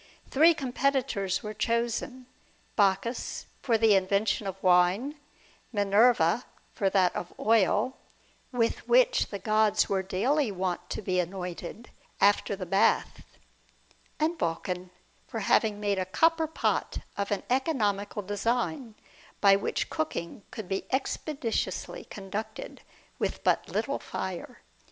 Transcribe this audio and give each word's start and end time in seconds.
Three 0.31 0.55
competitors 0.55 1.43
were 1.43 1.53
chosen: 1.53 2.25
Bacchus, 2.75 3.45
for 3.61 3.77
the 3.77 3.93
invention 3.93 4.47
of 4.47 4.55
wine; 4.63 5.13
Minerva, 5.71 6.45
for 6.73 6.89
that 6.89 7.15
of 7.15 7.31
oil, 7.39 7.95
with 8.51 8.87
which 8.89 9.27
the 9.27 9.37
gods 9.37 9.89
were 9.89 10.01
daily 10.01 10.51
wont 10.51 10.89
to 10.89 11.03
be 11.03 11.19
anointed 11.19 11.91
after 12.19 12.55
the 12.55 12.65
bath; 12.65 13.23
and 14.19 14.39
Vulcan, 14.39 14.89
for 15.27 15.41
having 15.41 15.79
made 15.79 15.99
a 15.99 16.05
copper 16.05 16.47
pot 16.47 16.97
of 17.15 17.29
an 17.29 17.43
economical 17.47 18.23
design, 18.23 18.95
by 19.39 19.55
which 19.55 19.91
cooking 19.91 20.41
could 20.49 20.67
be 20.67 20.81
expedi 20.91 21.51
tiously 21.51 22.09
conducted 22.09 22.81
with 23.19 23.43
but 23.43 23.69
little 23.69 23.99
fire. 23.99 24.61